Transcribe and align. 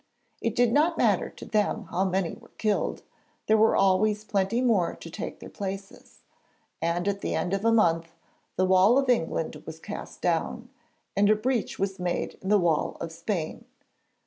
It 0.41 0.55
did 0.55 0.71
not 0.73 0.97
matter 0.97 1.29
to 1.29 1.45
them 1.45 1.83
how 1.91 2.05
many 2.05 2.33
were 2.33 2.49
killed, 2.57 3.03
there 3.45 3.55
were 3.55 3.75
always 3.75 4.23
plenty 4.23 4.59
more 4.59 4.95
to 4.95 5.09
take 5.11 5.39
their 5.39 5.47
places, 5.51 6.21
and 6.81 7.07
at 7.07 7.21
the 7.21 7.35
end 7.35 7.53
of 7.53 7.63
a 7.63 7.71
month 7.71 8.15
the 8.55 8.65
wall 8.65 8.97
of 8.97 9.09
England 9.09 9.61
was 9.67 9.79
cast 9.79 10.19
down, 10.19 10.69
and 11.15 11.29
a 11.29 11.35
breach 11.35 11.77
was 11.77 11.99
made 11.99 12.39
in 12.41 12.49
the 12.49 12.57
wall 12.57 12.97
of 12.99 13.11
Spain. 13.11 13.65